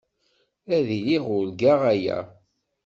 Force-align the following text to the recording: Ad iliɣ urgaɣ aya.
Ad 0.75 0.87
iliɣ 0.97 1.25
urgaɣ 1.37 1.81
aya. 1.93 2.19